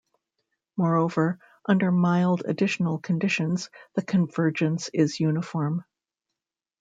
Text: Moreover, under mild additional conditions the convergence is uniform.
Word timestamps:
Moreover, 0.77 1.37
under 1.67 1.91
mild 1.91 2.41
additional 2.47 2.97
conditions 2.97 3.69
the 3.93 4.01
convergence 4.01 4.89
is 4.95 5.19
uniform. 5.19 5.85